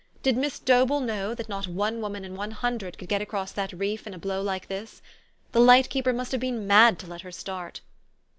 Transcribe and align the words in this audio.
Did 0.23 0.35
Miss 0.35 0.57
Dobell 0.57 0.99
know 0.99 1.35
that 1.35 1.47
not 1.47 1.67
one 1.67 2.01
woman 2.01 2.25
in 2.25 2.35
one 2.35 2.49
hundred 2.49 2.97
could 2.97 3.07
get 3.07 3.21
across 3.21 3.51
that 3.51 3.71
reef 3.71 4.07
in 4.07 4.15
a 4.15 4.17
blow 4.17 4.41
like 4.41 4.67
this? 4.67 4.99
The 5.51 5.59
light 5.61 5.91
keeper 5.91 6.11
must 6.11 6.31
have 6.31 6.41
been 6.41 6.65
mad 6.65 6.97
to 7.01 7.07
let 7.07 7.21
her 7.21 7.31
start. 7.31 7.81